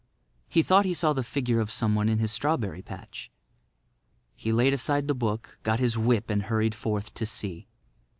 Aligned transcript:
He 0.49 0.63
thought 0.63 0.85
he 0.85 0.95
saw 0.95 1.13
the 1.13 1.21
figure 1.21 1.59
of 1.59 1.69
someone 1.69 2.09
in 2.09 2.17
his 2.17 2.31
strawberry 2.31 2.81
patch. 2.81 3.29
He 4.35 4.51
laid 4.51 4.73
aside 4.73 5.07
the 5.07 5.13
book, 5.13 5.59
got 5.61 5.79
his 5.79 5.95
whip 5.95 6.31
and 6.31 6.41
hurried 6.41 6.73
forth 6.73 7.13
to 7.13 7.25
see. 7.27 7.67